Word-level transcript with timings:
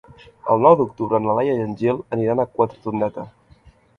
El 0.53 0.63
nou 0.67 0.77
d'octubre 0.79 1.19
na 1.25 1.35
Laia 1.39 1.59
i 1.59 1.67
en 1.67 1.77
Gil 1.83 2.01
aniran 2.17 2.43
a 2.43 2.47
Quatretondeta. 2.57 3.29